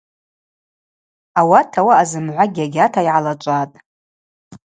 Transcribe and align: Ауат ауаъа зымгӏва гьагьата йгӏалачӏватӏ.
Ауат 1.39 1.71
ауаъа 1.79 2.05
зымгӏва 2.09 2.45
гьагьата 2.53 3.01
йгӏалачӏватӏ. 3.07 3.77